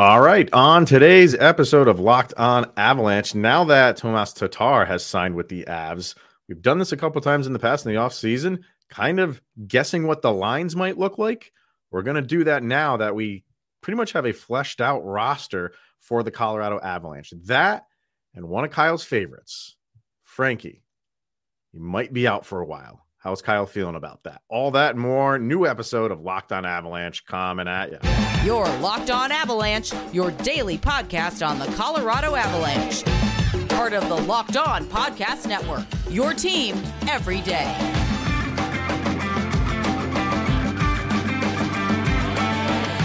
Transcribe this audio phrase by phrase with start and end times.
[0.00, 5.34] All right, on today's episode of Locked On Avalanche, now that Tomas Tatar has signed
[5.34, 6.14] with the Avs,
[6.48, 10.06] we've done this a couple times in the past in the offseason, kind of guessing
[10.06, 11.50] what the lines might look like.
[11.90, 13.42] We're going to do that now that we
[13.80, 17.32] pretty much have a fleshed out roster for the Colorado Avalanche.
[17.46, 17.84] That
[18.36, 19.74] and one of Kyle's favorites,
[20.22, 20.84] Frankie,
[21.72, 23.04] he might be out for a while.
[23.20, 24.42] How's Kyle feeling about that?
[24.48, 25.40] All that and more.
[25.40, 27.98] New episode of Locked On Avalanche coming at you.
[28.46, 33.02] Your Locked On Avalanche, your daily podcast on the Colorado Avalanche.
[33.70, 35.84] Part of the Locked On Podcast Network.
[36.08, 37.64] Your team every day.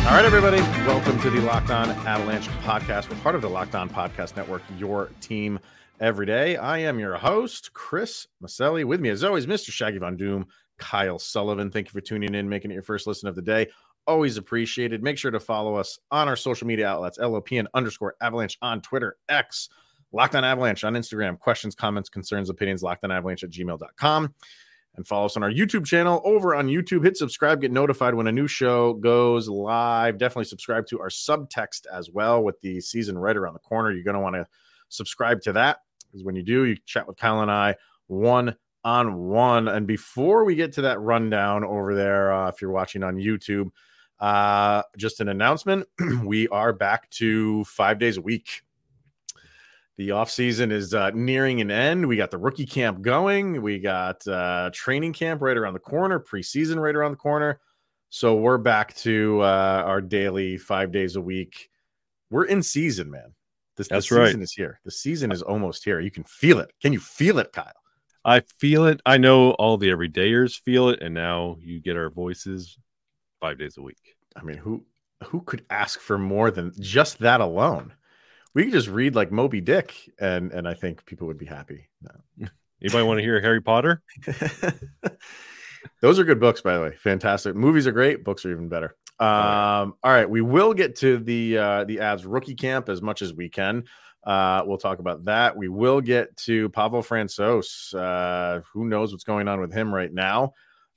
[0.05, 0.62] All right, everybody.
[0.85, 3.09] Welcome to the Locked On Avalanche podcast.
[3.09, 5.57] We're part of the Locked On Podcast Network, your team
[5.99, 6.57] every day.
[6.57, 8.85] I am your host, Chris Maselli.
[8.85, 9.71] With me, as always, Mr.
[9.71, 10.45] Shaggy Von Doom,
[10.77, 11.71] Kyle Sullivan.
[11.71, 13.67] Thank you for tuning in, making it your first listen of the day.
[14.07, 15.01] Always appreciated.
[15.03, 19.18] Make sure to follow us on our social media outlets, LOPN underscore avalanche on Twitter,
[19.29, 19.70] X,
[20.13, 21.40] Locked on Avalanche on Instagram.
[21.40, 24.34] Questions, comments, concerns, opinions, locked on avalanche at gmail.com.
[24.96, 27.03] And follow us on our YouTube channel over on YouTube.
[27.03, 30.20] Hit subscribe, get notified when a new show goes live.
[30.20, 33.91] Definitely subscribe to our subtext as well with the season right around the corner.
[33.91, 34.46] You're going to want to
[34.90, 35.79] subscribe to that
[36.13, 37.75] because when you do, you chat with Kyle and I
[38.05, 39.67] one on one.
[39.67, 43.69] And before we get to that rundown over there, uh, if you're watching on YouTube,
[44.19, 45.87] uh, just an announcement
[46.23, 48.61] we are back to five days a week.
[49.97, 52.07] The off season is uh, nearing an end.
[52.07, 53.61] We got the rookie camp going.
[53.61, 57.59] We got uh, training camp right around the corner, preseason right around the corner.
[58.09, 61.69] So we're back to uh, our daily five days a week.
[62.29, 63.34] We're in season, man.
[63.76, 64.28] This, That's the right.
[64.28, 64.79] season is here.
[64.85, 66.00] The season is almost here.
[66.00, 66.72] You can feel it.
[66.81, 67.72] Can you feel it, Kyle?
[68.25, 69.02] I feel it.
[69.06, 72.78] I know all the everydayers feel it, and now you get our voices
[73.41, 74.16] five days a week.
[74.35, 74.85] I mean, who
[75.25, 77.94] who could ask for more than just that alone?
[78.53, 81.90] We could just read like Moby Dick, and and I think people would be happy.
[82.02, 82.47] No.
[82.81, 84.02] Anybody want to hear Harry Potter?
[86.02, 86.96] Those are good books, by the way.
[86.97, 87.56] Fantastic.
[87.56, 88.24] Movies are great.
[88.24, 88.96] Books are even better.
[89.19, 93.22] Um, all right, we will get to the uh, the Avs rookie camp as much
[93.22, 93.85] as we can.
[94.24, 95.56] Uh, we'll talk about that.
[95.57, 97.94] We will get to Pavel Francouz.
[97.94, 100.53] Uh, who knows what's going on with him right now?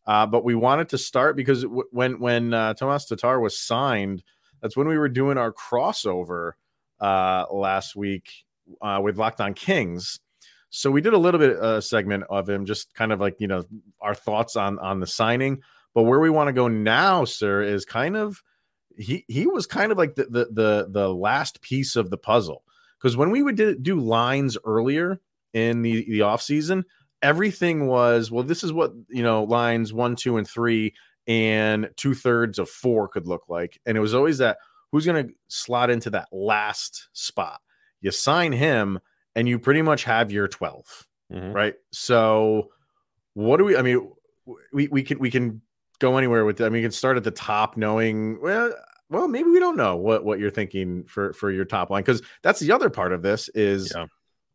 [0.07, 4.23] Uh, but we wanted to start because w- when when uh, Tomas Tatar was signed,
[4.63, 6.53] that's when we were doing our crossover
[7.01, 8.31] uh, last week
[8.81, 10.21] uh, with Locked On Kings.
[10.71, 13.49] So we did a little bit uh, segment of him, just kind of like you
[13.49, 13.65] know
[14.01, 15.63] our thoughts on on the signing.
[15.97, 18.43] But where we want to go now, sir, is kind of
[18.99, 22.63] he he was kind of like the the the, the last piece of the puzzle
[22.99, 25.19] because when we would do, do lines earlier
[25.55, 26.85] in the the off season,
[27.23, 28.45] everything was well.
[28.45, 30.93] This is what you know lines one, two, and three,
[31.27, 34.59] and two thirds of four could look like, and it was always that
[34.93, 37.61] who's going to slot into that last spot.
[38.03, 39.01] You sign him,
[39.35, 41.55] and you pretty much have your 12 Mhm.
[41.55, 41.75] right?
[41.91, 42.71] So,
[43.33, 43.79] what do we?
[43.79, 44.13] I mean,
[44.75, 45.63] we we can we can
[45.99, 46.61] go anywhere with.
[46.61, 48.73] I mean, you can start at the top, knowing well,
[49.11, 52.23] well, maybe we don't know what what you're thinking for for your top line because
[52.43, 53.93] that's the other part of this is.
[53.95, 54.07] Yeah.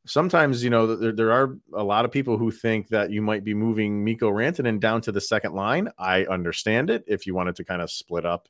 [0.07, 3.44] Sometimes you know there, there are a lot of people who think that you might
[3.44, 5.90] be moving Mikko Rantanen down to the second line.
[6.00, 8.47] I understand it if you wanted to kind of split up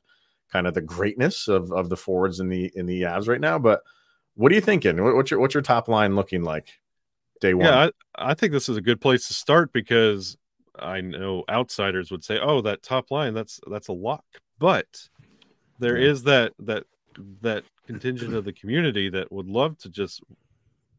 [0.50, 3.58] kind of the greatness of, of the forwards in the in the Avs right now.
[3.58, 3.82] But
[4.34, 5.02] what are you thinking?
[5.02, 6.68] What, what's your what's your top line looking like
[7.40, 7.66] day one?
[7.66, 10.36] Yeah, I, I think this is a good place to start because
[10.78, 14.24] I know outsiders would say, "Oh, that top line, that's that's a lock."
[14.58, 15.08] But
[15.78, 16.10] there Yeah.
[16.10, 16.84] is that that
[17.42, 20.22] that contingent of the community that would love to just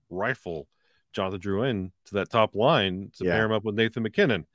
[0.09, 0.67] rifle
[1.11, 3.33] Jonathan Drouin to that top line to Yeah.
[3.33, 4.45] pair him up with Nathan MacKinnon.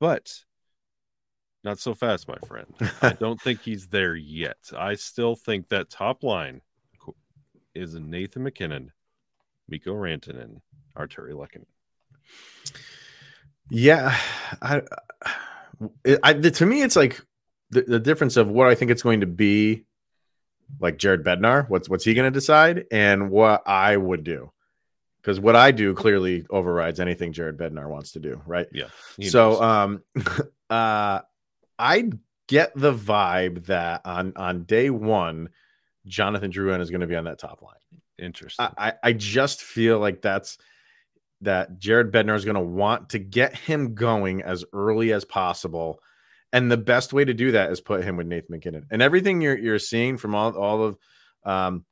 [0.00, 0.44] But
[1.62, 2.74] not so fast, my friend.
[3.02, 4.58] I don't think he's there yet.
[4.76, 6.60] I still think that top line
[7.74, 8.92] is Nathan MacKinnon,
[9.68, 10.60] Mikko Rantanen,
[10.96, 11.66] Artturi Lehkonen.
[13.70, 14.16] Yeah,
[14.60, 14.82] I,
[16.22, 17.20] I to me it's like
[17.70, 19.84] the, the difference of what I think it's going to be,
[20.80, 21.68] like Jared Bednar.
[21.68, 24.52] What's what's he going to decide, and what I would do,
[25.20, 28.40] because what I do clearly overrides anything Jared Bednar wants to do.
[28.46, 28.68] Right.
[28.72, 28.88] Yeah.
[29.22, 29.60] so knows.
[29.60, 30.02] um,
[30.70, 31.20] uh,
[31.78, 32.10] I
[32.46, 35.48] get the vibe that on on day one,
[36.06, 37.74] Jonathan Drouin is going to be on that top line.
[38.18, 38.66] interesting.
[38.76, 40.58] I, I I just feel like that's
[41.44, 46.00] that Jared Bednar is going to want to get him going as early as possible.
[46.52, 48.86] And the best way to do that is put him with Nathan MacKinnon.
[48.90, 50.98] And everything you're you're seeing from all, all of
[51.44, 51.84] um,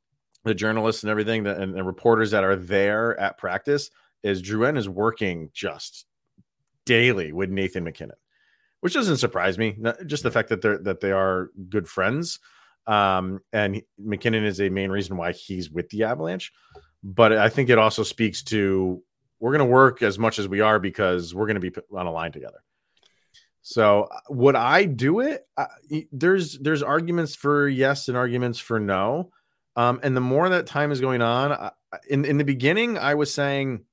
[0.43, 3.89] the journalists and everything that and, and reporters that are there at practice
[4.23, 6.05] is Drouin is working just
[6.85, 8.15] daily with Nathan MacKinnon,
[8.79, 9.77] which doesn't surprise me.
[10.05, 12.39] Just the fact that they're that they are good friends.
[12.85, 16.51] Um, and MacKinnon is a main reason why he's with the Avalanche.
[17.03, 19.01] But I think it also speaks to
[19.43, 22.07] we're going to work as much as we are because we're going to be on
[22.07, 22.63] a line together.
[23.61, 25.45] So uh, would I do it?
[25.57, 25.65] Uh,
[26.13, 29.31] there's there's arguments for yes and arguments for no.
[29.75, 31.71] Um, and the more that time is going on, I,
[32.09, 33.83] in in the beginning, I was saying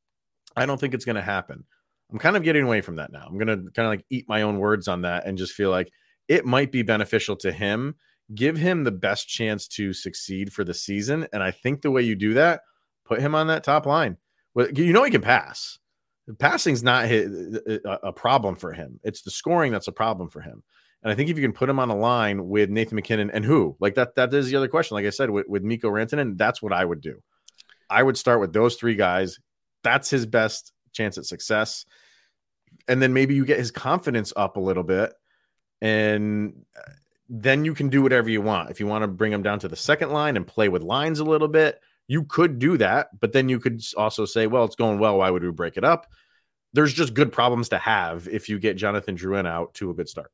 [0.55, 1.65] I don't think it's going to happen.
[2.13, 3.27] I'm kind of getting away from that now.
[3.27, 5.71] I'm going to kind of like eat my own words on that and just feel
[5.71, 5.91] like
[6.29, 7.97] it might be beneficial to him.
[8.33, 11.27] Give him the best chance to succeed for the season.
[11.33, 12.61] And I think the way you do that,
[13.05, 14.17] put him on that top line.
[14.57, 15.79] You know he can pass.
[16.39, 19.01] Passing's not a problem for him.
[19.03, 20.63] It's the scoring that's a problem for him.
[21.03, 23.45] And I think if you can put him on a line with Nathan MacKinnon and
[23.45, 24.97] who, like that, that is the other question.
[24.97, 27.23] Like I said, with, with Mikko Rantanen, that's what I would do.
[27.89, 29.39] I would start with those three guys.
[29.83, 31.87] That's his best chance at success.
[32.87, 35.15] And then maybe you get his confidence up a little bit.
[35.81, 36.67] And
[37.31, 38.71] then you can do whatever you want.
[38.71, 41.21] If you want to bring him down to the second line and play with lines
[41.21, 41.81] a little bit,
[42.11, 43.21] you could do that.
[43.21, 45.19] But then you could also say, well, it's going well.
[45.19, 46.09] Why would we break it up?
[46.73, 50.09] There's just good problems to have if you get Jonathan Drouin out to a good
[50.09, 50.33] start.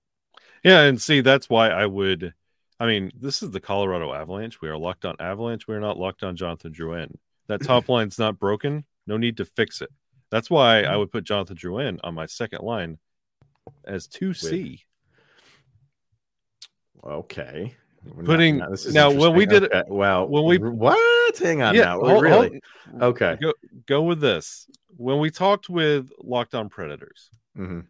[0.64, 2.32] Yeah, and see that's why I would.
[2.81, 4.58] I mean, this is the Colorado Avalanche.
[4.62, 5.69] We are locked on Avalanche.
[5.69, 7.14] We are not locked on Jonathan Drouin.
[7.49, 8.87] That top line's not broken.
[9.06, 9.90] No need to fix it.
[10.31, 10.99] That's why I mm-hmm.
[11.00, 12.96] would put Jonathan Drouin on my second line
[13.84, 14.82] as two C.
[17.05, 17.76] Okay.
[18.25, 19.81] Putting now, now when we did okay.
[19.81, 21.25] it, well, when we what?
[21.38, 22.60] Hang on yeah, now, hold, really?
[22.90, 23.52] Hold, okay, go
[23.86, 24.68] go with this.
[24.96, 27.80] When we talked with Locked On Predators, mm-hmm.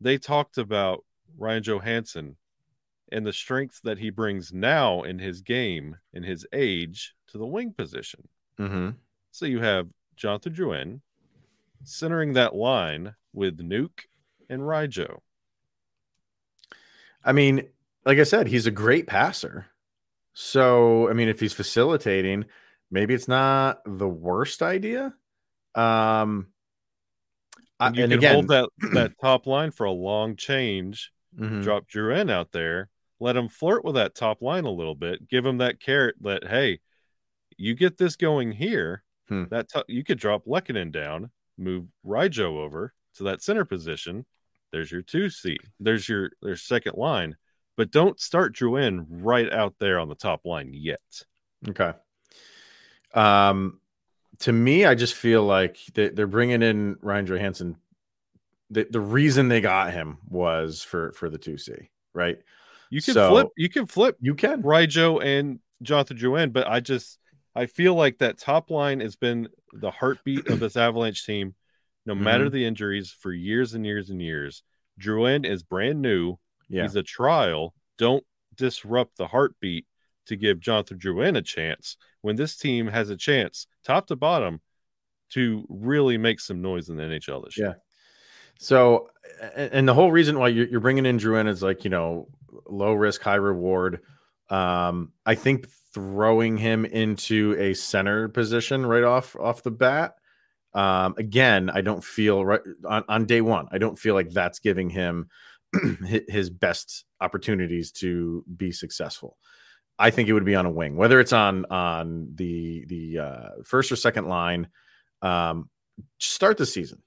[0.00, 1.04] they talked about
[1.38, 2.36] Ryan Johansen
[3.12, 7.46] and the strengths that he brings now in his game, in his age, to the
[7.46, 8.26] wing position.
[8.58, 8.90] Mm-hmm.
[9.30, 11.00] So you have Jonathan Drouin
[11.84, 14.06] centering that line with Nuke
[14.48, 15.20] and Rijo.
[17.24, 17.68] I mean,
[18.04, 19.66] like I said, he's a great passer.
[20.32, 22.44] So, I mean, if he's facilitating,
[22.90, 25.14] maybe it's not the worst idea.
[25.74, 26.48] Um,
[27.78, 31.62] and you and can again, hold that that top line for a long change mm-hmm.
[31.62, 32.88] drop Drouin out there,
[33.20, 36.46] let him flirt with that top line a little bit, give him that carrot that
[36.46, 36.80] hey,
[37.56, 39.02] you get this going here.
[39.28, 39.44] Hmm.
[39.50, 44.24] That t- you could drop Lehkonen down, move Rijo over to that center position.
[44.72, 45.58] There's your two C.
[45.80, 47.36] There's your their second line,
[47.76, 51.00] but don't start Drouin right out there on the top line yet.
[51.68, 51.92] Okay.
[53.14, 53.80] Um,
[54.40, 57.76] to me, I just feel like they, are bringing in Ryan Johansen.
[58.70, 62.38] the, the reason they got him was for for the 2C, right?
[62.90, 66.80] You can so, flip you can flip you can Rijo and Jonathan Drouin, but I
[66.80, 67.18] just
[67.54, 71.54] I feel like that top line has been the heartbeat of this Avalanche team,
[72.04, 72.24] no mm-hmm.
[72.24, 74.62] matter the injuries for years and years and years.
[75.00, 76.36] Drouin is brand new.
[76.68, 76.82] Yeah.
[76.82, 77.74] He's a trial.
[77.98, 78.24] Don't
[78.56, 79.86] disrupt the heartbeat
[80.26, 84.60] to give Jonathan Drouin a chance when this team has a chance, top to bottom,
[85.30, 87.68] to really make some noise in the NHL this year.
[87.68, 87.74] Yeah.
[88.58, 89.10] So,
[89.54, 92.28] and the whole reason why you're, bringing in Drouin is like, you know,
[92.66, 94.00] low risk, high reward.
[94.48, 100.14] Um, I think throwing him into a center position right off off the bat.
[100.74, 103.66] Um, again, I don't feel right on, on day one.
[103.72, 105.28] I don't feel like that's giving him
[106.28, 109.36] his best opportunities to be successful.
[109.98, 113.48] I think it would be on a wing, whether it's on on the the uh,
[113.64, 114.68] first or second line.
[115.22, 115.70] Um,
[116.18, 117.02] start the season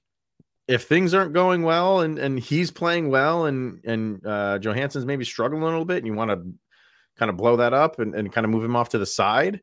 [0.70, 5.24] if things aren't going well and and he's playing well and and uh, Johansen's maybe
[5.24, 6.40] struggling a little bit and you want to
[7.16, 9.60] kind of blow that up and, and kind of move him off to the side,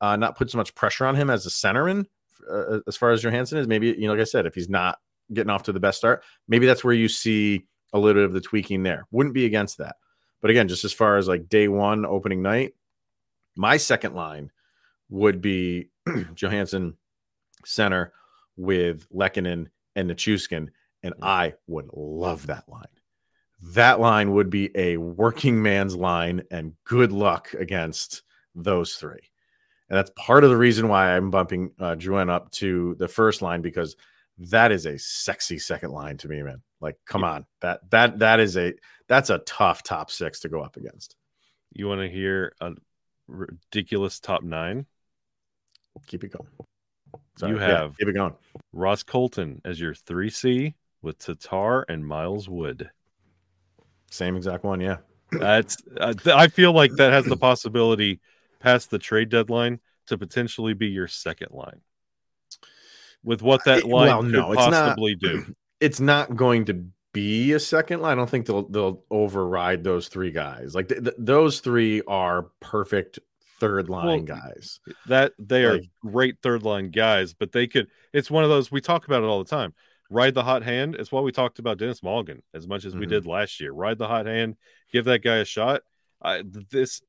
[0.00, 2.06] uh, not put so much pressure on him as a centerman
[2.50, 3.68] uh, as far as Johansen is.
[3.68, 4.98] Maybe you know, like I said, if he's not
[5.32, 8.32] getting off to the best start, maybe that's where you see a little bit of
[8.32, 9.06] the tweaking there.
[9.12, 9.94] Wouldn't be against that.
[10.40, 12.74] But again, just as far as like day one opening night,
[13.56, 14.50] my second line
[15.10, 15.90] would be
[16.34, 16.94] Johansen
[17.64, 18.12] center
[18.56, 19.66] with Lehkonen
[19.96, 20.68] and Nichushkin,
[21.02, 21.14] and.
[21.22, 22.86] I would love that line.
[23.62, 28.22] That line would be a working man's line, and good luck against
[28.54, 29.20] those three.
[29.88, 33.42] And that's part of the reason why I'm bumping uh, Drouin up to the first
[33.42, 33.96] line because
[34.38, 36.62] that is a sexy second line to me, man.
[36.80, 38.74] Like, come on, that that that is a
[39.08, 41.16] that's a tough top six to go up against.
[41.72, 42.72] You want to hear a
[43.26, 44.86] ridiculous top nine?
[46.06, 46.48] Keep it going.
[47.36, 47.52] Sorry.
[47.52, 48.34] You have yeah, keep it going.
[48.72, 52.90] Ross Colton as your 3C with Tatar and Miles Wood.
[54.10, 54.98] Same exact one, yeah.
[55.30, 58.20] That's uh, I feel like that has the possibility
[58.60, 61.80] past the trade deadline to potentially be your second line.
[63.22, 65.54] With what that line well, no, could possibly not, do.
[65.80, 68.12] It's not going to be a second line.
[68.12, 70.74] I don't think they'll they'll override those three guys.
[70.74, 73.18] Like th- th- those three are perfect
[73.60, 74.80] third line well, guys.
[75.06, 77.88] That they like, are great third line guys, but they could.
[78.12, 79.74] It's one of those we talk about it all the time.
[80.10, 80.94] Ride the hot hand.
[80.94, 83.00] It's why we talked about Denis Malgin as much as mm-hmm.
[83.00, 83.72] we did last year.
[83.72, 84.56] Ride the hot hand.
[84.92, 85.82] Give that guy a shot.
[86.22, 87.02] I, this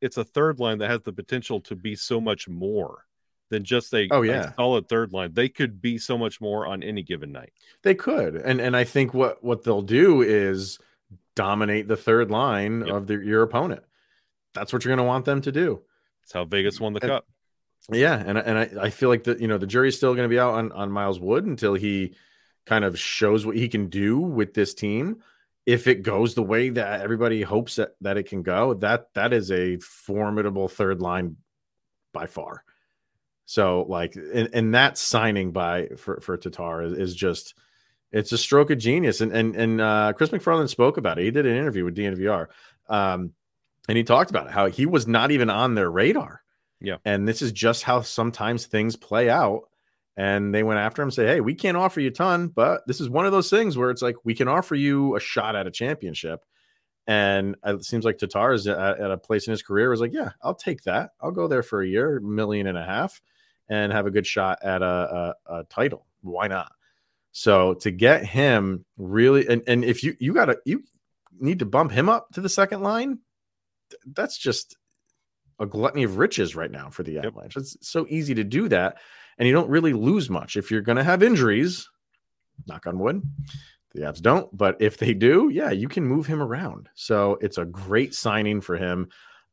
[0.00, 3.06] it's a third line that has the potential to be so much more
[3.52, 4.50] than just a, oh, yeah.
[4.50, 5.34] A solid third line.
[5.34, 7.52] They could be so much more on any given night.
[7.82, 8.34] They could.
[8.34, 10.78] And and I think what what they'll do is
[11.36, 12.96] dominate the third line yep.
[12.96, 13.82] of the, your opponent.
[14.54, 15.82] That's what you're going to want them to do.
[16.22, 17.26] That's how Vegas won the and, cup.
[17.90, 20.34] Yeah, and and I, I feel like the you know the jury's still going to
[20.34, 22.16] be out on on Miles Wood until he
[22.64, 25.22] kind of shows what he can do with this team
[25.66, 29.32] if it goes the way that everybody hopes that, that it can go, that that
[29.32, 31.36] is a formidable third line
[32.12, 32.64] by far.
[33.44, 37.54] So like and, and that signing by for, for Tatar is, is just
[38.10, 39.20] it's a stroke of genius.
[39.20, 41.24] And and and uh, Chris MacFarland spoke about it.
[41.24, 42.46] He did an interview with DNVR.
[42.88, 43.32] Um,
[43.88, 46.42] and he talked about it, how he was not even on their radar.
[46.80, 46.96] Yeah.
[47.04, 49.62] And this is just how sometimes things play out
[50.16, 52.82] and they went after him and say hey we can't offer you a ton but
[52.86, 55.56] this is one of those things where it's like we can offer you a shot
[55.56, 56.44] at a championship
[57.06, 60.12] and it seems like Tatar is at, at a place in his career was like
[60.12, 63.20] yeah i'll take that i'll go there for a year million and a half
[63.72, 66.72] and have a good shot at a, a, a title why not
[67.32, 70.82] so to get him really and, and if you you gotta you
[71.40, 73.18] need to bump him up to the second line
[74.14, 74.76] that's just
[75.58, 77.62] a gluttony of riches right now for the avalanche yep.
[77.62, 78.98] it's so easy to do that
[79.38, 80.56] and you don't really lose much.
[80.56, 81.88] If you're going to have injuries,
[82.66, 83.22] knock on wood,
[83.94, 86.88] the Avs don't, but if they do, yeah, you can move him around.
[86.94, 89.08] So it's a great signing for him,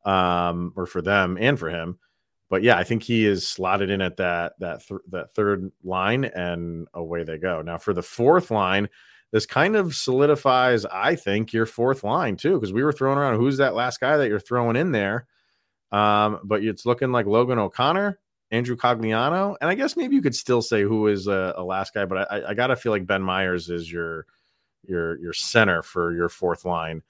[0.05, 1.99] um, or for them and for him.
[2.49, 6.25] But yeah, I think he is slotted in at that that th- that third line,
[6.25, 7.61] and away they go.
[7.61, 8.89] Now for the fourth line,
[9.31, 13.35] this kind of solidifies, I think, your fourth line too, because we were throwing around
[13.35, 15.27] who's that last guy that you're throwing in there.
[15.91, 18.19] Um, but it's looking like Logan O'Connor,
[18.51, 21.93] Andrew Cogliano, and I guess maybe you could still say who is a, a last
[21.93, 24.25] guy, but I, I gotta feel like Ben Meyers is your
[24.87, 27.03] your your center for your fourth line,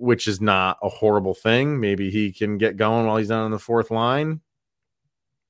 [0.00, 1.78] which is not a horrible thing.
[1.78, 4.40] Maybe he can get going while he's down on the fourth line.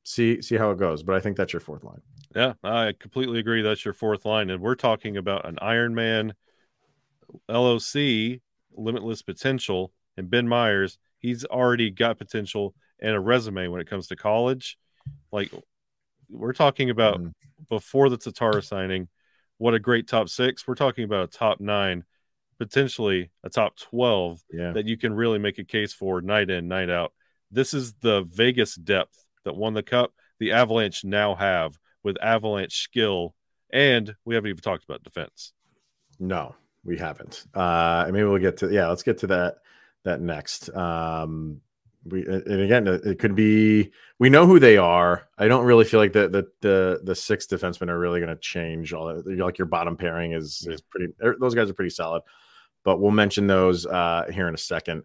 [0.03, 2.01] See see how it goes, but I think that's your fourth line.
[2.35, 3.63] Yeah, I completely agree.
[3.63, 6.35] That's your fourth line, and we're talking about an Iron Man,
[7.49, 8.41] LOC,
[8.73, 10.99] limitless potential, and Ben Meyers.
[11.19, 14.79] He's already got potential and a resume when it comes to college
[15.33, 15.53] like
[16.29, 17.33] we're talking about mm.
[17.69, 19.09] before the Tatar signing,
[19.59, 20.67] what a great top six.
[20.67, 22.05] We're talking about a top nine,
[22.61, 24.73] potentially a top 12 yeah.
[24.73, 27.15] that you can really make a case for night in, night out.
[27.51, 30.13] This is the Vegas depth that won the cup.
[30.39, 33.35] The Avalanche now have with Avalanche skill.
[33.73, 35.55] And we haven't even talked about defense.
[36.19, 37.47] No, we haven't.
[37.55, 39.57] Uh, maybe we'll get to, yeah, let's get to that,
[40.05, 40.69] that next.
[40.77, 41.63] Um,
[42.05, 46.01] we and again it could be we know who they are i don't really feel
[46.01, 49.27] like the the the, the six defensemen are really going to change all that.
[49.39, 52.23] like your bottom pairing is is pretty er, those guys are pretty solid
[52.85, 55.03] but we'll mention those uh here in a second.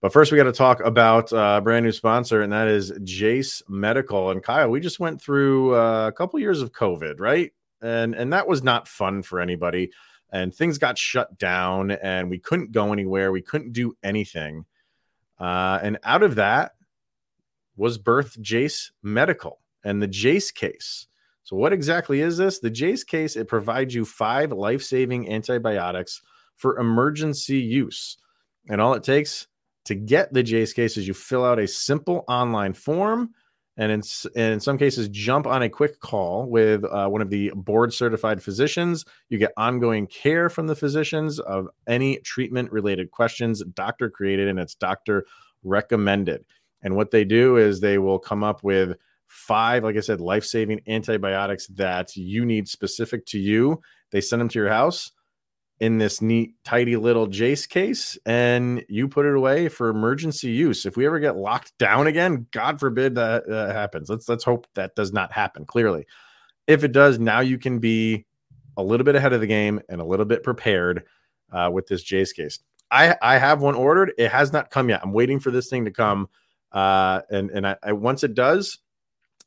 [0.00, 2.92] But first we got to talk about uh, a brand new sponsor and that is
[3.04, 4.30] Jase medical.
[4.30, 7.52] And kyle we just went through uh, a couple years of covid right?
[7.82, 9.90] And and that was not fun for anybody.
[10.32, 13.30] And things got shut down and we couldn't go anywhere.
[13.30, 14.64] We couldn't do anything.
[15.38, 16.72] Uh, and out of that
[17.76, 21.06] was birth Jase Medical and the Jase case.
[21.42, 22.58] So, what exactly is this?
[22.58, 26.22] The Jase case, it provides you five life saving antibiotics
[26.56, 28.16] for emergency use.
[28.68, 29.46] And all it takes
[29.84, 33.30] to get the Jase case is you fill out a simple online form
[33.76, 34.02] and in,
[34.36, 37.92] and in some cases jump on a quick call with uh, one of the board
[37.92, 39.04] certified physicians.
[39.28, 44.60] You get ongoing care from the physicians of any treatment related questions doctor created and
[44.60, 45.26] it's doctor
[45.64, 46.44] recommended.
[46.82, 48.96] And what they do is they will come up with
[49.26, 53.80] five like i said life-saving antibiotics that you need specific to you.
[54.12, 55.10] They send them to your house
[55.80, 60.86] in this neat, tidy little Jase case, and you put it away for emergency use.
[60.86, 64.08] If we ever get locked down again, God forbid that uh, happens.
[64.08, 65.64] Let's let's hope that does not happen.
[65.64, 66.06] Clearly,
[66.66, 68.24] if it does, now you can be
[68.76, 71.04] a little bit ahead of the game and a little bit prepared
[71.52, 72.60] uh, with this Jase case.
[72.90, 74.12] I I have one ordered.
[74.16, 75.00] It has not come yet.
[75.02, 76.28] I'm waiting for this thing to come.
[76.70, 78.78] Uh, and and I, I once it does,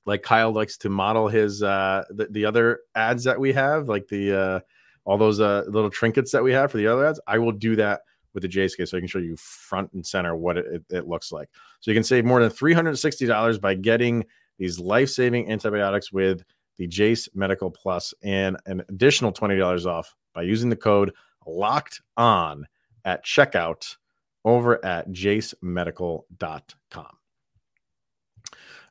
[0.06, 4.08] like Kyle likes to model his uh the, the other ads that we have, like
[4.08, 4.60] the uh
[5.08, 7.78] all those uh, little trinkets that we have for the other ads, I will do
[7.78, 8.02] that
[8.34, 11.32] with the case so I can show you front and center what it, it, looks
[11.32, 11.50] like.
[11.80, 14.26] So you can save more than $360 by getting
[14.60, 16.44] these life saving antibiotics with
[16.78, 21.14] the Jase Medical Plus and an additional $20 off by using the code
[21.48, 22.68] locked on
[23.06, 23.96] at checkout
[24.44, 27.17] over at jacemedical.com.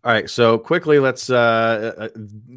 [0.07, 2.09] All right, so quickly, let's uh, uh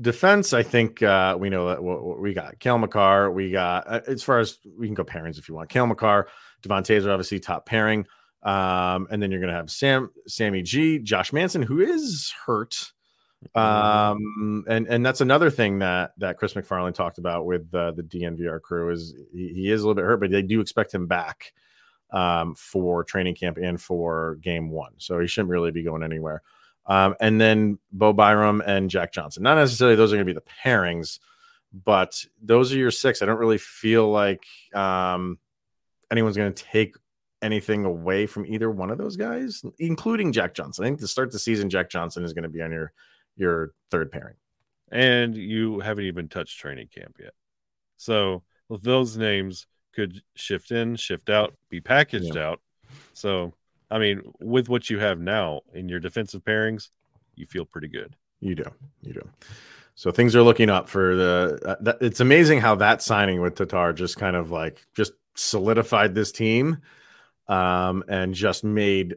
[0.02, 0.54] defense.
[0.54, 2.60] I think uh, we know that what, what we got.
[2.60, 5.68] Cale Makar, we got uh, as far as we can go pairings if you want.
[5.68, 6.28] Cale Makar,
[6.62, 8.06] Devon Toews, obviously top pairing,
[8.44, 12.92] um, and then you're gonna have Sam, Sammy G, Josh Manson, who is hurt,
[13.56, 18.04] um, and and that's another thing that that Chris MacFarland talked about with uh, the
[18.04, 21.08] DNVR crew is he, he is a little bit hurt, but they do expect him
[21.08, 21.52] back
[22.12, 26.44] um, for training camp and for game one, so he shouldn't really be going anywhere.
[26.90, 29.44] Um, and then Bo Byram and Jack Johnson.
[29.44, 31.20] Not necessarily those are going to be the pairings,
[31.72, 33.22] but those are your six.
[33.22, 34.44] I don't really feel like
[34.74, 35.38] um,
[36.12, 36.96] anyone's going to take
[37.42, 40.84] anything away from either one of those guys, including Jack Johnson.
[40.84, 42.92] I think to start the season, Jack Johnson is going to be on your
[43.38, 44.36] your third pairing.
[44.92, 47.34] And you haven't even touched training camp yet.
[47.98, 52.50] So those names could shift in, shift out, be packaged yeah.
[52.50, 52.62] out.
[53.14, 53.54] So
[53.92, 56.90] I mean, with what you have now in your defensive pairings,
[57.36, 58.16] you feel pretty good.
[58.40, 58.66] You do.
[59.02, 59.30] You do.
[59.96, 61.60] So things are looking up for the.
[61.66, 66.16] Uh, that, it's amazing how that signing with Tatar just kind of like just solidified
[66.16, 66.78] this team,
[67.48, 69.16] um, and just made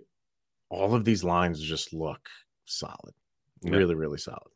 [0.70, 2.28] all of these lines just look
[2.64, 3.14] solid,
[3.62, 3.76] yeah.
[3.76, 4.50] really, really solid.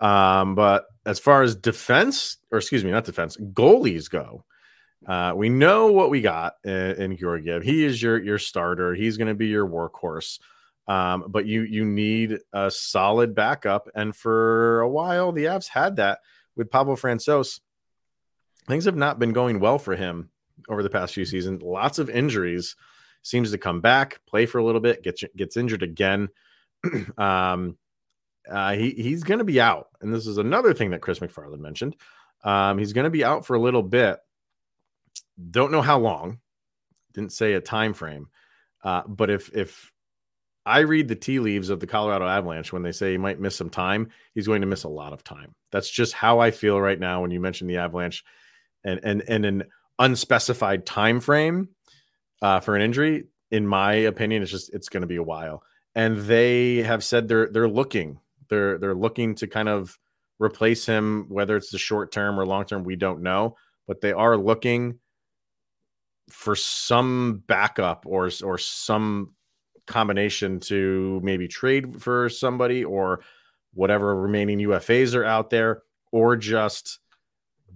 [0.00, 4.44] Um, but as far as defense, or excuse me, not defense, goalies go,
[5.06, 7.62] uh, we know what we got in, in Georgiev.
[7.62, 8.94] He is your your starter.
[8.94, 10.38] He's going to be your workhorse.
[10.86, 15.96] Um, but you you need a solid backup, and for a while the Avs had
[15.96, 16.20] that
[16.56, 17.60] with Pablo Francouz.
[18.66, 20.30] Things have not been going well for him
[20.68, 21.62] over the past few seasons.
[21.62, 22.76] Lots of injuries.
[23.22, 26.28] Seems to come back, play for a little bit, gets gets injured again.
[27.18, 27.76] um,
[28.50, 31.60] uh, he he's going to be out, and this is another thing that Chris MacFarland
[31.60, 31.96] mentioned.
[32.42, 34.18] Um, he's going to be out for a little bit.
[35.50, 36.40] Don't know how long.
[37.12, 38.28] Didn't say a time frame.
[38.82, 39.92] Uh, but if if
[40.66, 43.56] I read the tea leaves of the Colorado Avalanche when they say he might miss
[43.56, 45.54] some time, he's going to miss a lot of time.
[45.72, 48.24] That's just how I feel right now when you mention the Avalanche
[48.84, 49.64] and and and an
[49.98, 51.68] unspecified time frame
[52.42, 53.24] uh, for an injury.
[53.50, 55.62] In my opinion, it's just it's going to be a while.
[55.94, 59.98] And they have said they're they're looking they're they're looking to kind of
[60.38, 62.84] replace him, whether it's the short term or long term.
[62.84, 64.98] We don't know, but they are looking
[66.30, 69.34] for some backup or or some
[69.86, 73.20] combination to maybe trade for somebody or
[73.74, 76.98] whatever remaining UFAs are out there, or just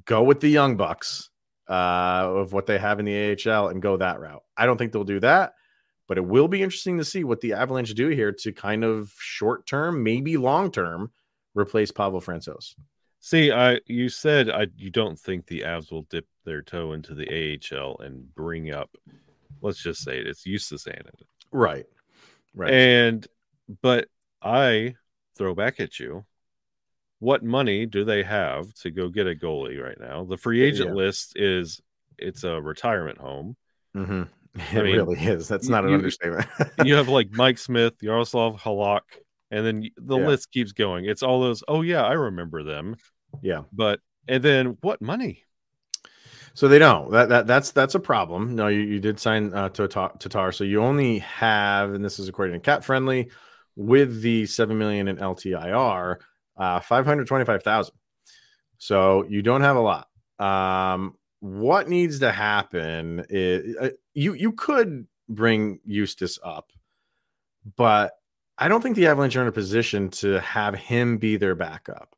[0.05, 1.31] go with the young bucks
[1.69, 4.43] uh, of what they have in the AHL and go that route.
[4.57, 5.55] I don't think they'll do that,
[6.09, 9.13] but it will be interesting to see what the Avalanche do here to kind of
[9.19, 11.11] short term, maybe long term,
[11.55, 12.75] replace Pablo Francouz.
[13.25, 17.15] See, I you said I you don't think the Avs will dip their toe into
[17.15, 17.27] the
[17.73, 18.95] AHL and bring up,
[19.63, 21.23] let's just say it, it's Justus Annunen.
[21.51, 21.87] Right.
[22.55, 22.71] Right.
[22.71, 23.27] And
[23.81, 24.09] but
[24.43, 24.97] I
[25.39, 26.27] throw back at you.
[27.19, 30.25] What money do they have to go get a goalie right now?
[30.25, 30.95] The free agent yeah.
[30.95, 31.81] list is
[32.19, 33.57] it's a retirement home.
[33.97, 34.25] Mm-hmm.
[34.55, 35.49] It I mean, really is.
[35.49, 36.47] That's not an understatement.
[36.85, 39.01] you have like Mike Smith, Yaroslav Halak,
[39.51, 40.27] and then the yeah.
[40.27, 41.07] list keeps going.
[41.07, 41.65] It's all those.
[41.67, 42.95] Oh yeah, I remember them.
[43.43, 45.45] Yeah, but and then what money?
[46.55, 47.11] So they don't.
[47.11, 48.55] That that that's that's a problem.
[48.55, 52.29] No, you, you did sign uh, to Tatar, so you only have, and this is
[52.29, 53.31] according to CapFriendly,
[53.75, 56.17] with the seven million in LTIR,
[56.57, 57.97] uh, five hundred twenty-five thousand.
[58.79, 60.09] So you don't have a lot.
[60.39, 66.71] Um, what needs to happen is uh, you you could bring Justus up,
[67.77, 68.13] but
[68.57, 72.15] I don't think the Avalanche are in a position to have him be their backup.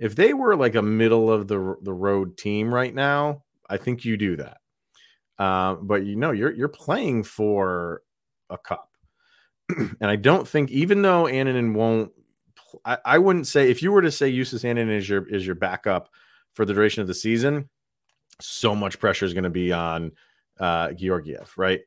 [0.00, 4.04] If they were like a middle of the the road team right now, I think
[4.04, 4.56] you do that.
[5.38, 8.02] Uh, but you know, you're you're playing for
[8.48, 8.88] a cup,
[9.68, 12.12] and I don't think even though Annunen won't,
[12.84, 15.54] I, I wouldn't say if you were to say Justus Annunen is your is your
[15.54, 16.08] backup
[16.54, 17.68] for the duration of the season,
[18.40, 20.12] so much pressure is going to be on
[20.58, 21.80] uh, Georgiev, right?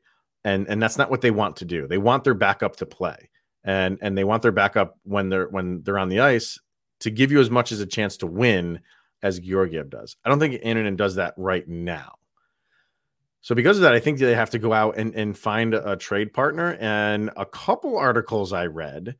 [0.44, 1.88] And and that's not what they want to do.
[1.88, 3.28] They want their backup to play,
[3.64, 6.60] and and they want their backup when they're when they're on the ice
[7.04, 8.80] to give you as much as a chance to win
[9.22, 10.16] as Georgiev does.
[10.24, 12.14] I don't think Annunen does that right now.
[13.42, 15.92] So because of that, I think they have to go out and, and find a,
[15.92, 16.78] a trade partner.
[16.80, 19.16] And a couple articles I read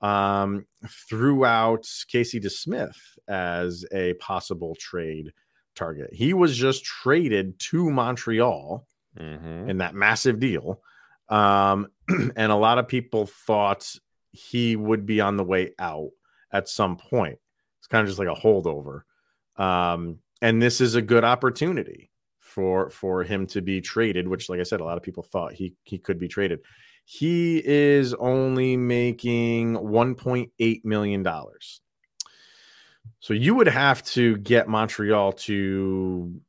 [0.00, 2.94] um, threw out Casey DeSmith
[3.26, 5.32] as a possible trade
[5.74, 6.14] target.
[6.14, 8.86] He was just traded to Montreal
[9.18, 9.70] mm-hmm.
[9.70, 10.80] in that massive deal.
[11.28, 13.92] Um, and a lot of people thought
[14.30, 16.10] he would be on the way out
[16.54, 17.38] at some point.
[17.80, 19.02] It's kind of just like a holdover.
[19.56, 24.60] Um, and this is a good opportunity for for him to be traded, which, like
[24.60, 26.60] I said, a lot of people thought he he could be traded.
[27.04, 31.82] He is only making 1.8 million dollars.
[33.20, 36.40] So you would have to get Montreal to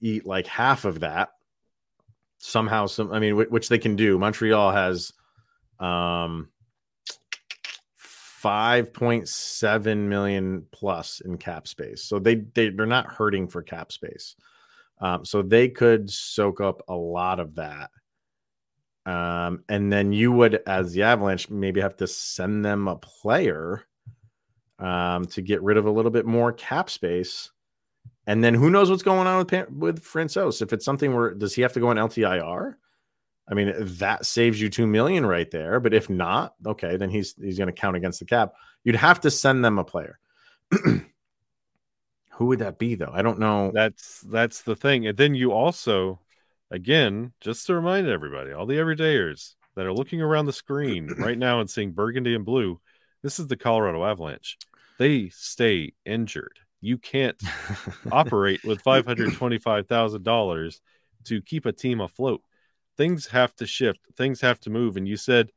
[0.00, 1.30] eat like half of that
[2.38, 2.86] somehow.
[2.86, 4.18] Some, I mean, which they can do.
[4.18, 5.12] Montreal has
[5.78, 6.48] um
[8.42, 12.04] 5.7 million plus in cap space.
[12.04, 14.36] So they, they they're not hurting for cap space.
[15.00, 17.90] Um, so they could soak up a lot of that.
[19.06, 23.84] Um, and then you would, as the Avalanche, maybe have to send them a player
[24.78, 27.50] um, to get rid of a little bit more cap space.
[28.26, 30.60] And then who knows what's going on with with Francouz?
[30.60, 32.74] If it's something where does he have to go on LTIR?
[33.50, 35.80] I mean, that saves you two million right there.
[35.80, 38.52] But if not, okay, then he's he's going to count against the cap.
[38.84, 40.18] You'd have to send them a player.
[42.32, 43.10] Who would that be though?
[43.12, 43.72] I don't know.
[43.74, 45.06] That's that's the thing.
[45.06, 46.20] And then you also,
[46.70, 51.38] again, just to remind everybody, all the everydayers that are looking around the screen right
[51.38, 52.80] now and seeing burgundy and blue,
[53.22, 54.58] this is the Colorado Avalanche.
[54.98, 56.58] They stay injured.
[56.80, 57.40] You can't
[58.12, 60.80] operate with five hundred twenty-five thousand dollars
[61.24, 62.42] to keep a team afloat
[62.98, 64.98] things have to shift, things have to move.
[64.98, 65.50] And you said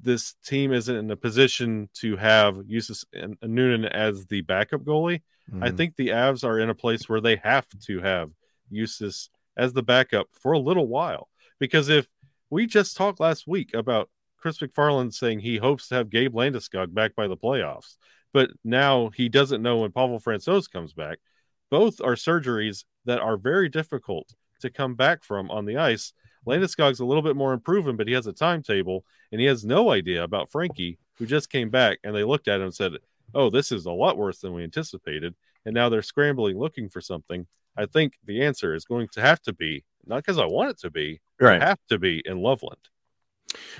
[0.00, 5.22] this team isn't in a position to have Justus Annunen as the backup goalie.
[5.50, 5.64] Mm-hmm.
[5.64, 8.30] I think the Avs are in a place where they have to have
[8.72, 11.28] Justus as the backup for a little while.
[11.58, 12.06] Because if
[12.50, 16.94] we just talked last week about Chris MacFarland saying he hopes to have Gabe Landeskog
[16.94, 17.96] back by the playoffs,
[18.32, 21.18] but now he doesn't know when Pavel Francouz comes back.
[21.70, 26.12] Both are surgeries that are very difficult to come back from on the ice.
[26.46, 29.90] Landeskog's a little bit more improving, but he has a timetable and he has no
[29.90, 31.98] idea about Frankie, who just came back.
[32.04, 32.92] And they looked at him and said,
[33.34, 35.34] Oh, this is a lot worse than we anticipated.
[35.64, 37.46] And now they're scrambling looking for something.
[37.76, 40.78] I think the answer is going to have to be not because I want it
[40.78, 41.60] to be, right?
[41.60, 42.78] Have to be in Loveland.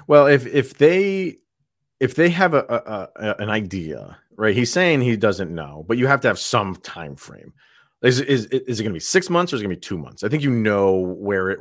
[0.07, 1.37] Well, if if they
[2.01, 4.55] if they have a, a, a, an idea, right?
[4.55, 7.53] He's saying he doesn't know, but you have to have some time frame.
[8.03, 9.81] Is is, is it going to be six months or is it going to be
[9.81, 10.23] two months?
[10.23, 11.61] I think you know where it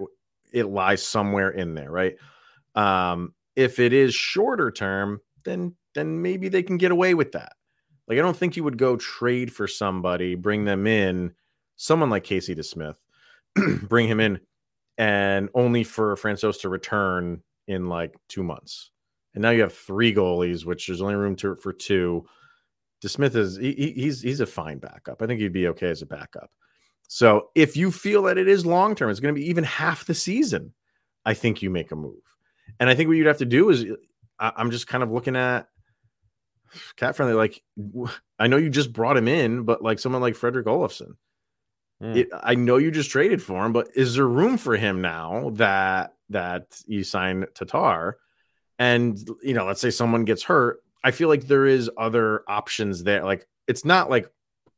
[0.56, 2.16] it lies somewhere in there, right?
[2.74, 7.54] Um, if it is shorter term, then then maybe they can get away with that.
[8.08, 11.34] Like I don't think you would go trade for somebody, bring them in,
[11.76, 12.96] someone like Casey DeSmith,
[13.84, 14.40] bring him in,
[14.98, 18.92] and only for Francouz to return in like two months.
[19.34, 22.26] And now you have three goalies, which there's only room to, for two.
[23.04, 25.22] DeSmith is he, he's he's a fine backup.
[25.22, 26.50] I think he'd be okay as a backup.
[27.08, 30.06] So if you feel that it is long term, it's going to be even half
[30.06, 30.74] the season.
[31.26, 32.22] I think you make a move.
[32.80, 33.86] And I think what you'd have to do is
[34.40, 35.68] I'm just kind of looking at
[36.98, 37.36] CapFriendly.
[37.36, 37.62] Like
[38.38, 41.16] I know you just brought him in, but like someone like Fredrik Olofsson,
[42.02, 42.18] mm.
[42.18, 45.52] it, I know you just traded for him, but is there room for him now
[45.56, 48.18] that that you sign Tatar?
[48.78, 50.82] And you know, let's say someone gets hurt.
[51.04, 53.24] I feel like there is other options there.
[53.24, 54.30] Like it's not like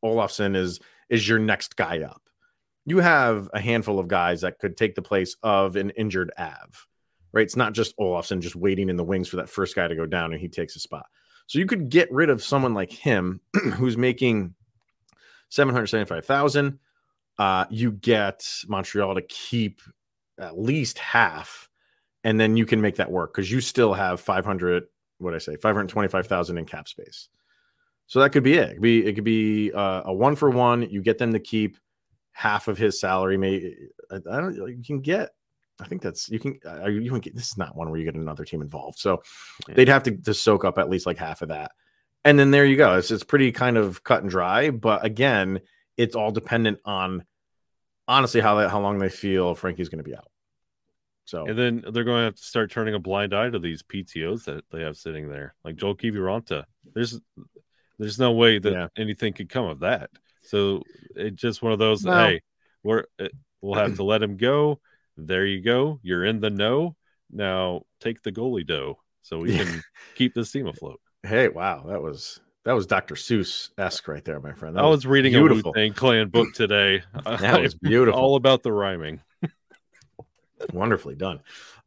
[0.04, 2.22] Olofsson is is your next guy up.
[2.86, 6.88] You have a handful of guys that could take the place of an injured Av,
[7.34, 7.43] right?
[7.43, 10.06] It's not just Olofsson just waiting in the wings for that first guy to go
[10.06, 11.06] down and he takes a spot.
[11.48, 13.41] So you could get rid of someone like him
[13.76, 14.54] who's making
[15.50, 16.80] 775,000.
[17.38, 19.82] Uh, you get Montreal to keep
[20.39, 21.70] at least half,
[22.24, 24.86] and then you can make that work because you still have 500,
[25.20, 27.30] what I say, 525,000 in cap space.
[28.08, 28.70] So that could be it.
[28.70, 30.89] It could be, it could be uh, a one for one.
[30.89, 31.78] You get them to keep
[32.32, 33.38] half of his salary.
[33.38, 33.76] May
[34.10, 34.56] I, I don't.
[34.56, 35.30] You can get.
[35.80, 36.60] I think that's you can.
[36.65, 37.36] Uh, you can get.
[37.36, 38.98] This is not one where you get another team involved.
[38.98, 39.22] So
[39.67, 39.76] yeah.
[39.76, 41.72] they'd have to, to soak up at least like half of that,
[42.24, 42.98] and then there you go.
[42.98, 44.70] It's it's pretty kind of cut and dry.
[44.70, 45.60] But again,
[45.98, 47.26] it's all dependent on
[48.08, 50.30] honestly how that how long they feel Frankie's going to be out.
[51.26, 53.84] So and then they're going to have to start turning a blind eye to these
[53.84, 56.63] PTOS that they have sitting there, like Joel Kiviranta.
[56.93, 57.20] There's
[58.00, 58.88] there's no way that yeah.
[58.98, 60.10] anything could come of that.
[60.44, 60.84] So
[61.16, 62.04] it's just one of those.
[62.04, 62.14] No.
[62.14, 62.42] Hey,
[62.84, 63.30] we're eh,
[63.62, 64.80] we'll have to let him go.
[65.18, 66.00] There you go.
[66.04, 66.96] You're in the know.
[67.32, 69.84] Now take the goalie dough so we can
[70.16, 71.02] keep this team afloat.
[71.24, 73.16] Hey, wow, that was that was Dr.
[73.16, 74.76] Seuss esque right there, my friend.
[74.76, 75.74] That I was, was reading beautiful.
[75.76, 77.02] a Wu Clan book today.
[77.26, 78.20] that was beautiful.
[78.20, 79.22] All about the rhyming.
[80.74, 81.40] Wonderfully done.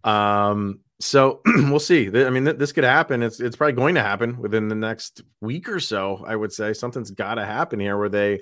[0.05, 2.09] Um, so we'll see.
[2.09, 3.23] I mean, this could happen.
[3.23, 6.23] It's it's probably going to happen within the next week or so.
[6.27, 8.41] I would say something's got to happen here where they.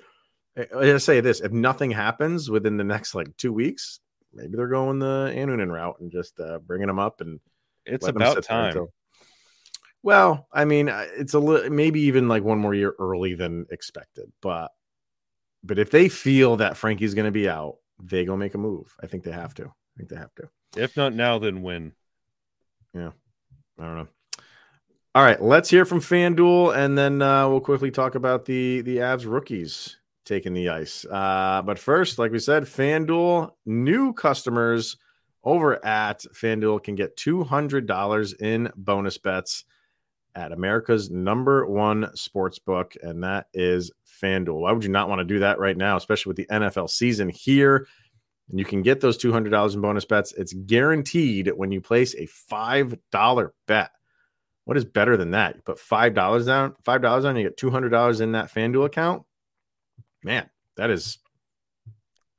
[0.77, 4.01] I say this: if nothing happens within the next like two weeks,
[4.33, 7.39] maybe they're going the Annunen route and just uh, bringing them up and
[7.87, 8.69] it's about time.
[8.69, 8.93] Until...
[10.03, 14.33] Well, I mean, it's a little maybe even like one more year early than expected,
[14.43, 14.71] but
[15.65, 18.95] but if they feel that Frankie's going to be out, they go make a move.
[19.03, 19.65] I think they have to.
[19.65, 20.49] I think they have to.
[20.77, 21.93] If not now, then when?
[23.79, 24.09] I don't know.
[25.15, 28.99] All right, let's hear from FanDuel, and then uh, we'll quickly talk about the the
[28.99, 31.05] Avs rookies taking the ice.
[31.07, 34.97] Uh, but first, like we said, FanDuel new customers
[35.43, 39.65] over at FanDuel can get two hundred dollars in bonus bets
[40.35, 43.91] at America's number one sports book, and that is
[44.23, 44.61] FanDuel.
[44.61, 47.29] Why would you not want to do that right now, especially with the NFL season
[47.29, 47.89] here?
[48.51, 50.33] And you can get those $200 in bonus bets.
[50.33, 53.91] It's guaranteed when you place a $5 bet.
[54.65, 55.57] What is better than that?
[55.57, 56.15] You put $5
[56.47, 59.25] down, $5 down, you get $200 in that FanDuel account.
[60.23, 61.19] Man, that is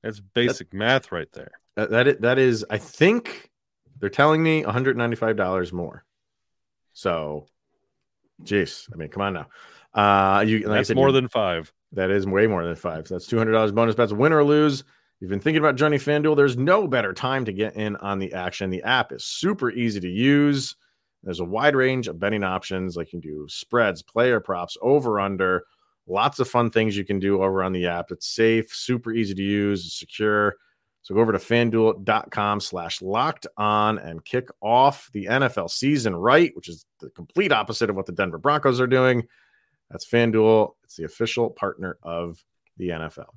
[0.04, 1.52] That's basic math right there.
[1.76, 3.50] that that is, that is I think
[4.00, 6.04] they're telling me $195 more.
[6.93, 7.48] So,
[8.43, 9.48] jeez, I mean, come on now.
[9.93, 11.72] Uh, you like That's said, more than five.
[11.93, 13.08] That is way more than five.
[13.08, 14.84] So that's two hundred dollars bonus bets, win or lose.
[15.19, 16.38] You've been thinking about joining FanDuel.
[16.38, 18.69] There's no better time to get in on the action.
[18.69, 20.75] The app is super easy to use.
[21.23, 25.19] There's a wide range of betting options, like you can do spreads, player props, over
[25.19, 25.65] under.
[26.08, 28.12] Lots of fun things you can do over on the app.
[28.12, 30.55] It's safe, super easy to use, secure.
[31.01, 36.55] So go over to fanduel.com slash locked on and kick off the NFL season right,
[36.55, 39.27] which is the complete opposite of what the Denver Broncos are doing.
[39.91, 40.75] That's FanDuel.
[40.86, 42.43] It's the official partner of
[42.77, 43.27] the NFL.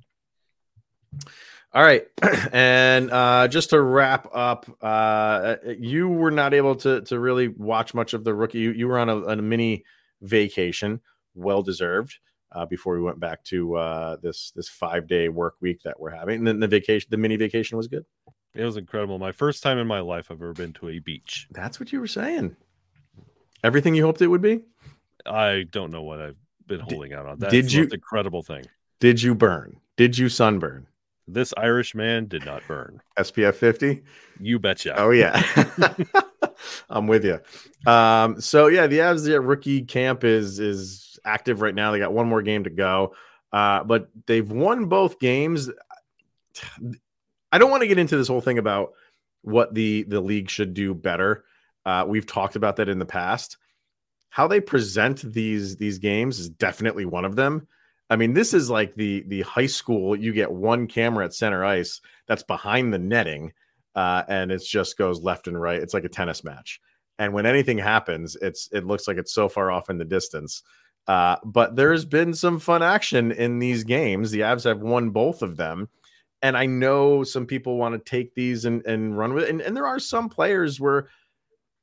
[1.75, 2.07] All right.
[2.53, 7.95] And uh, just to wrap up, uh, you were not able to, to really watch
[7.95, 8.59] much of the rookie.
[8.59, 9.85] You, you were on a, a mini
[10.21, 11.01] vacation,
[11.35, 12.19] well deserved,
[12.53, 16.11] uh, before we went back to uh, this this five day work week that we're
[16.11, 16.39] having.
[16.39, 18.05] And then the vacation, the mini vacation was good.
[18.55, 19.19] It was incredible.
[19.19, 21.49] My first time in my life I've ever been to a beach.
[21.51, 22.55] That's what you were saying.
[23.65, 24.61] Everything you hoped it would be.
[25.25, 27.39] I don't know what I've been holding out on.
[27.39, 28.65] That's did you- incredible thing.
[29.01, 29.79] Did you burn?
[29.97, 30.87] Did you sunburn?
[31.29, 33.01] This Irish man did not burn.
[33.19, 34.03] SPF 50?
[34.41, 34.95] You betcha.
[34.99, 35.43] Oh yeah,
[36.91, 37.41] I'm with you.
[37.91, 41.93] Um, so yeah, the Avs rookie camp is is active right now.
[41.93, 43.15] They got one more game to go,
[43.53, 45.71] uh, but they've won both games.
[47.53, 48.93] I don't want to get into this whole thing about
[49.43, 51.45] what the the league should do better.
[51.85, 53.57] Uh, we've talked about that in the past.
[54.31, 57.69] How they present these these games is definitely one of them.
[58.13, 60.15] I mean, this is like the the high school.
[60.15, 63.53] You get one camera at center ice that's behind the netting
[63.95, 65.81] uh, and it just goes left and right.
[65.81, 66.81] It's like a tennis match.
[67.19, 70.63] And when anything happens, it's it looks like it's so far off in the distance.
[71.07, 74.31] Uh, but there's been some fun action in these games.
[74.31, 75.89] The Avs have won both of them,
[76.43, 79.51] and I know some people want to take these and, and run with it.
[79.51, 81.09] And, and there are some players where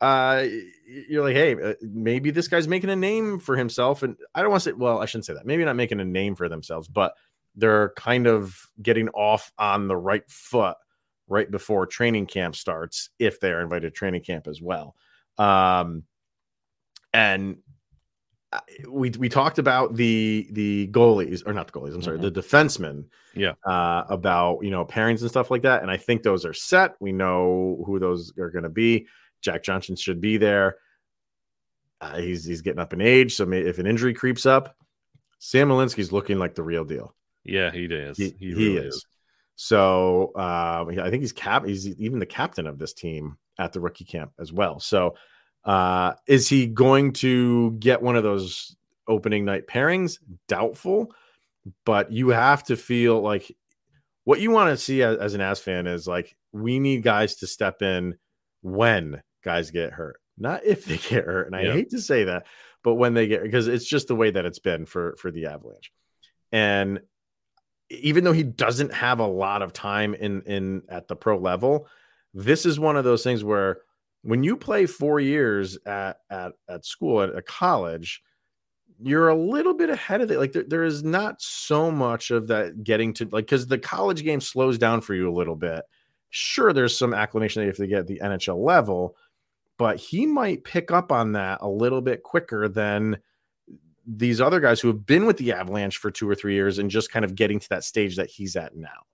[0.02, 0.46] uh,
[0.88, 4.04] you're like, hey, uh, maybe this guy's making a name for himself.
[4.04, 5.46] And I don't want to say, well, I shouldn't say that.
[5.46, 7.14] Maybe not making a name for themselves, but
[7.56, 10.78] they're kind of getting off on the right foot
[11.28, 14.96] right before training camp starts if they are invited to training camp as well.
[15.38, 16.04] Um,
[17.14, 17.58] and
[18.88, 21.94] we we talked about the the goalies or not the goalies.
[21.94, 23.06] I'm sorry, the defensemen.
[23.36, 23.54] Yeah.
[23.64, 26.96] Uh, about you know pairings and stuff like that, and I think those are set.
[27.00, 29.08] We know who those are going to be.
[29.42, 30.78] Jack Johnson should be there.
[32.02, 34.76] Uh, he's he's getting up in age, so if an injury creeps up,
[35.40, 37.14] Sam Malinski's looking like the real deal.
[37.44, 38.18] Yeah, he is.
[38.18, 39.06] He, He, he really is.
[39.56, 41.66] So uh, I think he's cap.
[41.66, 44.80] He's even the captain of this team at the rookie camp as well.
[44.80, 45.16] So
[45.66, 48.76] uh, is he going to get one of those
[49.08, 50.20] opening night pairings?
[50.48, 51.14] Doubtful.
[51.86, 53.54] But you have to feel like
[54.24, 57.36] what you want to see as, as an As fan is like we need guys
[57.36, 58.18] to step in
[58.62, 61.48] when guys get hurt, not if they get hurt.
[61.48, 61.74] And I Yeah.
[61.74, 62.46] hate to say that,
[62.84, 65.48] but when they get because it's just the way that it's been for for the
[65.48, 65.92] Avalanche.
[66.52, 67.02] And
[67.90, 71.88] even though he doesn't have a lot of time in in at the pro level,
[72.34, 73.82] this is one of those things where
[74.22, 78.22] when you play four years at at at school at a college,
[79.02, 80.38] you're a little bit ahead of it.
[80.38, 84.24] Like there, there is not so much of that getting to like because the college
[84.24, 85.84] game slows down for you a little bit.
[86.32, 89.16] Sure, there's some acclimation have to get the NHL level,
[89.80, 93.18] but he might pick up on that a little bit quicker than
[94.06, 96.92] these other guys who have been with the Avalanche for two or three years and
[96.92, 99.06] just kind of getting to that stage that he's at now.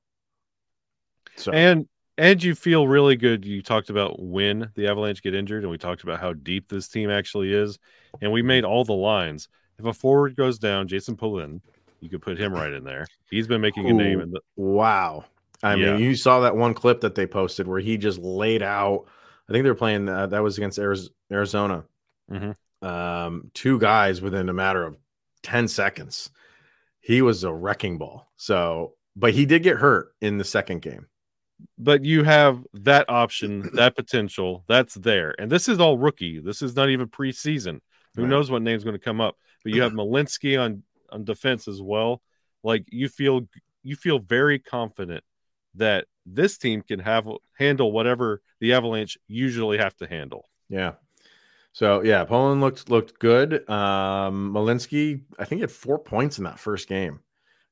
[1.36, 3.46] So And and you feel really good.
[3.46, 6.88] You talked about when the Avalanche get injured, and we talked about how deep this
[6.88, 7.78] team actually is.
[8.22, 9.50] And we made all the lines.
[9.78, 11.62] If a forward goes down, Jason Polin,
[12.00, 13.06] you could put him right in there.
[13.30, 14.24] He's been making a name Ooh.
[14.24, 15.26] in the wow.
[15.62, 15.94] I Yeah.
[15.94, 19.06] mean, you saw that one clip that they posted where he just laid out.
[19.50, 21.84] I think they were playing uh, that was against Ariz- Arizona.
[22.32, 22.56] Mhm.
[22.82, 24.98] Um, two guys within a matter of
[25.44, 26.30] 10 seconds.
[27.02, 28.28] He was a wrecking ball.
[28.36, 31.08] So, but he did get hurt in the second game.
[31.78, 35.34] but you have that option, that potential, that's there.
[35.40, 36.40] And this is all rookie.
[36.40, 37.80] This is not even preseason.
[38.16, 38.30] Who Right.
[38.30, 39.36] knows what name's going to come up?
[39.64, 42.22] But you have Malinski on on defense as well.
[42.64, 43.48] Like you feel
[43.84, 45.24] you feel very confident
[45.76, 50.50] that this team can have handle whatever the Avalanche usually have to handle.
[50.70, 50.94] Yeah.
[51.74, 53.70] So yeah, Polin looked looked good.
[53.70, 57.20] Um Malinski, I think he had four points in that first game.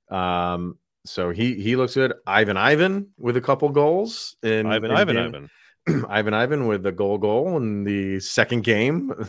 [0.09, 2.13] Um so he he looks good.
[2.27, 5.49] Ivan Ivan with a couple goals in Ivan, in Ivan, game- Ivan.
[6.09, 9.11] Ivan Ivan with a goal goal in the second game.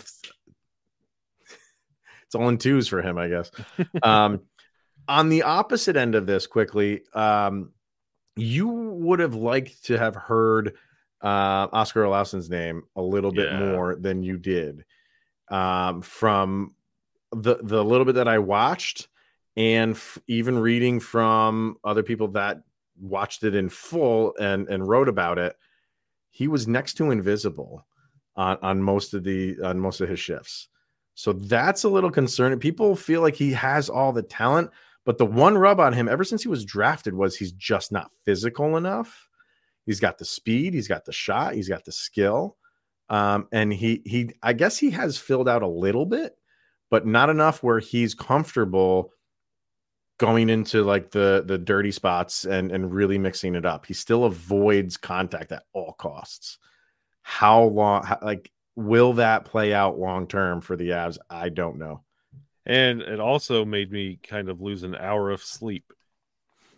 [2.25, 3.51] it's all in twos for him, I guess.
[4.03, 4.43] um,
[5.07, 7.73] on the opposite end of this, quickly, um,
[8.37, 10.75] you would have liked to have heard
[11.23, 13.59] uh, Oskar Olausson's name a little bit Yeah.
[13.61, 14.85] more than you did
[15.49, 16.75] um, from
[17.33, 19.09] the the little bit that I watched,
[19.57, 22.63] and f- even reading from other people that
[23.01, 25.57] watched it in full and and wrote about it
[26.31, 27.87] he was next to invisible
[28.37, 30.69] on, on most of the on most of his shifts.
[31.15, 32.59] So that's a little concerning.
[32.59, 34.71] People feel like he has all the talent,
[35.05, 38.11] but the one rub on him ever since he was drafted was he's just not
[38.25, 39.29] physical enough.
[39.87, 42.57] He's got the speed, he's got the shot, he's got the skill.
[43.11, 46.33] Um, and he he I guess he has filled out a little bit,
[46.91, 49.11] but not enough where he's comfortable
[50.19, 53.85] going into like the the dirty spots and and really mixing it up.
[53.85, 56.59] He still avoids contact at all costs.
[57.21, 61.19] How long how, like will that play out long term for the Avs?
[61.29, 62.03] I don't know.
[62.67, 65.93] And it also made me kind of lose an hour of sleep,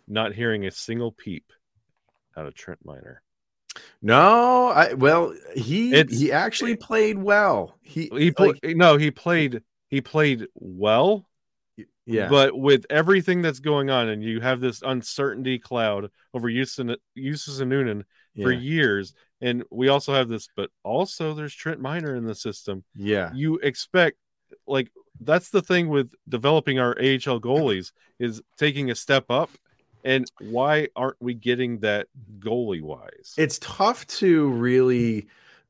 [0.07, 1.51] not hearing a single peep
[2.35, 3.21] out of Trent Miner.
[4.01, 7.77] No, I well he It's- he actually played well.
[7.81, 11.29] He He played no, he played he played well,
[12.05, 12.27] yeah.
[12.27, 17.61] but with everything that's going on, and you have this uncertainty cloud over Houston, Justus
[17.61, 18.03] Annunen
[18.41, 22.35] for yeah, years, and we also have this, but also there's Trent Miner in the
[22.35, 22.83] system.
[22.95, 23.31] yeah.
[23.33, 24.17] You expect
[24.67, 29.49] like that's the thing with developing our AHL goalies is taking a step up.
[30.03, 32.07] And why aren't we getting that
[32.39, 33.33] goalie wise?
[33.37, 35.27] It's tough to really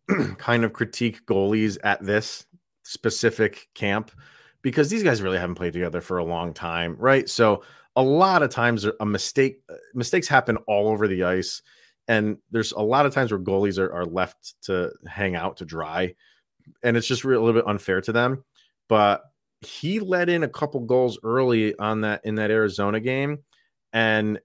[0.38, 2.46] kind of critique goalies at this
[2.84, 4.12] specific camp
[4.62, 7.28] because these guys really haven't played together for a long time, right?
[7.30, 7.64] So
[7.96, 9.62] a lot of times a mistake
[9.96, 11.64] mistakes happen all over the ice
[12.08, 15.66] and there's a lot of times where goalies are, are left to hang out to
[15.66, 16.14] dry
[16.84, 18.44] and it's just a little bit unfair to them
[18.88, 19.24] but
[19.62, 23.40] he let in a couple goals early on that in that Arizona game.
[23.94, 24.40] And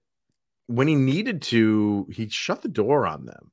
[0.67, 3.51] when he needed to he shut the door on them.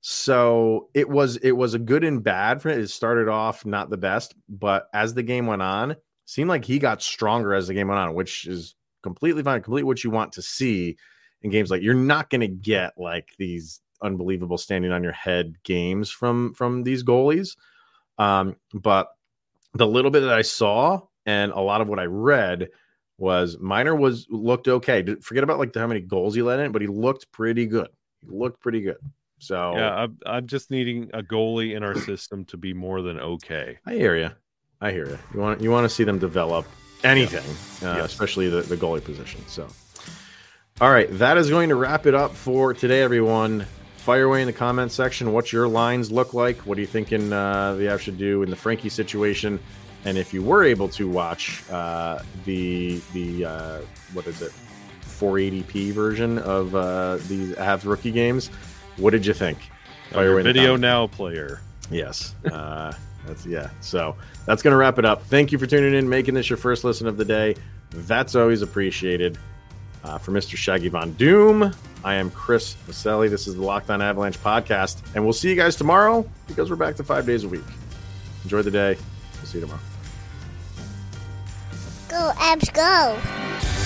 [0.00, 3.90] So it was it was a good and bad for it it started off not
[3.90, 7.74] the best but as the game went on seemed like he got stronger as the
[7.74, 10.96] game went on which is completely fine completely what you want to see
[11.42, 11.70] in games.
[11.70, 16.54] Like you're not going to get like these unbelievable standing on your head games from
[16.54, 17.56] from these goalies.
[18.18, 19.08] Um but
[19.74, 22.68] the little bit that i saw and a lot of what i read
[23.16, 25.04] was Miner was looked okay.
[25.22, 27.86] Forget about like how many goals he let in, but he looked pretty good.
[28.20, 28.96] He looked pretty good.
[29.38, 33.20] So Yeah, I'm, I'm just needing a goalie in our system to be more than
[33.20, 33.78] okay.
[33.86, 34.30] I hear you.
[34.80, 35.18] I hear you.
[35.32, 36.66] You want you want to see them develop
[37.04, 37.48] anything,
[37.88, 38.06] uh, Yes.
[38.06, 39.40] especially the, the goalie position.
[39.46, 39.68] So,
[40.80, 43.64] all right, that is going to wrap it up for today, everyone.
[44.04, 45.32] Fire away in the comment section.
[45.32, 46.58] What your lines look like?
[46.66, 49.58] What are you thinking uh, the Avs should do in the Frankie situation?
[50.04, 53.80] And if you were able to watch uh, the the uh,
[54.12, 54.52] what is it,
[55.06, 58.48] 480p version of uh, these Avs rookie games,
[58.98, 59.70] what did you think?
[60.10, 61.62] Fire away video now player.
[61.90, 62.34] Yes.
[62.44, 62.92] Uh,
[63.26, 63.70] that's yeah.
[63.80, 65.22] So that's gonna wrap it up.
[65.22, 67.56] Thank you for tuning in, making this your first listen of the day.
[67.88, 69.38] That's always appreciated.
[70.04, 70.56] Uh, for Mr.
[70.56, 73.30] Shaggy Von Doom, I am Chris Maselli.
[73.30, 76.76] This is the Locked On Avalanche podcast, and we'll see you guys tomorrow because we're
[76.76, 77.64] back to five days a week.
[78.42, 78.98] Enjoy the day.
[79.36, 79.80] We'll see you tomorrow.
[82.10, 83.83] Go, Avs, go.